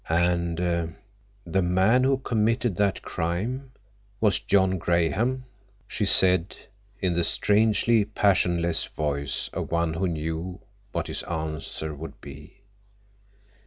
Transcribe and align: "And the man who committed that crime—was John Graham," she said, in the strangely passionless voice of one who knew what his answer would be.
"And 0.09 0.57
the 1.45 1.61
man 1.61 2.05
who 2.05 2.17
committed 2.17 2.75
that 2.77 3.03
crime—was 3.03 4.39
John 4.39 4.79
Graham," 4.79 5.43
she 5.87 6.05
said, 6.07 6.57
in 6.99 7.13
the 7.13 7.23
strangely 7.23 8.05
passionless 8.05 8.87
voice 8.87 9.51
of 9.53 9.69
one 9.71 9.93
who 9.93 10.07
knew 10.07 10.59
what 10.91 11.05
his 11.05 11.21
answer 11.21 11.93
would 11.93 12.19
be. 12.19 12.61